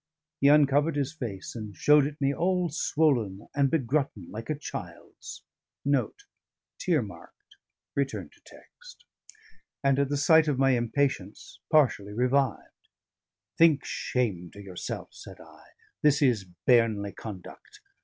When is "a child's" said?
4.49-5.43